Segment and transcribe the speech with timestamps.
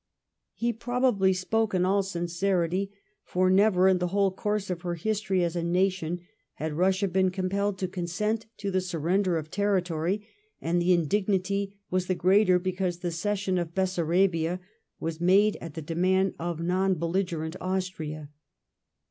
[0.55, 2.91] He probably spoke in all sincerity,
[3.23, 6.21] for never in the whole course of her history as a nation
[6.55, 10.25] had Bussia been compelled to consent to the surrender of territory;
[10.59, 14.59] and the indignity was the greater because the cession of Bessarabia
[14.99, 18.31] was made at the demand of non belligerent Austria.